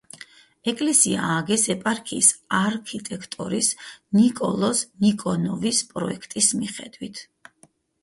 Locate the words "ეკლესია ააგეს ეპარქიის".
0.71-2.31